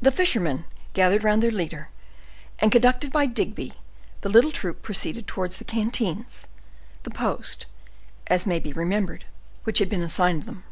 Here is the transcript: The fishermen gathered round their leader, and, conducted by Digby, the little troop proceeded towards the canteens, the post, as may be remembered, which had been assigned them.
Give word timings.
The 0.00 0.12
fishermen 0.12 0.64
gathered 0.92 1.24
round 1.24 1.42
their 1.42 1.50
leader, 1.50 1.88
and, 2.60 2.70
conducted 2.70 3.10
by 3.10 3.26
Digby, 3.26 3.72
the 4.20 4.28
little 4.28 4.52
troop 4.52 4.80
proceeded 4.80 5.26
towards 5.26 5.56
the 5.56 5.64
canteens, 5.64 6.46
the 7.02 7.10
post, 7.10 7.66
as 8.28 8.46
may 8.46 8.60
be 8.60 8.72
remembered, 8.72 9.24
which 9.64 9.80
had 9.80 9.88
been 9.90 10.02
assigned 10.02 10.44
them. 10.44 10.62